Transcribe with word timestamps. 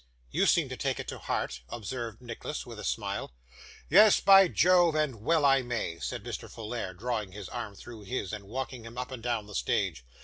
'You 0.31 0.47
seem 0.47 0.67
to 0.69 0.75
take 0.75 0.99
it 0.99 1.07
to 1.09 1.19
heart,' 1.19 1.61
observed 1.69 2.23
Nicholas, 2.23 2.65
with 2.65 2.79
a 2.79 2.83
smile. 2.83 3.33
'Yes, 3.87 4.19
by 4.19 4.47
Jove, 4.47 4.95
and 4.95 5.21
well 5.21 5.45
I 5.45 5.61
may,' 5.61 5.99
said 5.99 6.23
Mr. 6.23 6.49
Folair, 6.49 6.95
drawing 6.97 7.33
his 7.33 7.49
arm 7.49 7.75
through 7.75 8.05
his, 8.05 8.33
and 8.33 8.45
walking 8.45 8.83
him 8.83 8.97
up 8.97 9.11
and 9.11 9.21
down 9.21 9.45
the 9.45 9.53
stage. 9.53 10.03